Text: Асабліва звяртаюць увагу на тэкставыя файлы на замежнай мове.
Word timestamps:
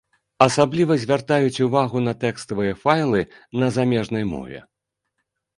Асабліва 0.45 0.95
звяртаюць 1.03 1.63
увагу 1.67 2.01
на 2.07 2.13
тэкставыя 2.23 2.73
файлы 2.85 3.21
на 3.65 3.71
замежнай 3.77 4.27
мове. 4.33 4.59